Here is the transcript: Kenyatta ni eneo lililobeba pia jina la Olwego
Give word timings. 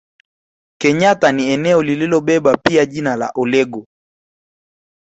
Kenyatta 0.79 1.27
ni 1.31 1.43
eneo 1.49 1.83
lililobeba 1.83 2.57
pia 2.57 2.85
jina 2.85 3.15
la 3.15 3.31
Olwego 3.35 3.85